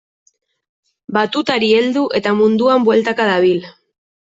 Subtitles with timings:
[1.17, 3.65] Batutari heldu eta munduan bueltaka dabil.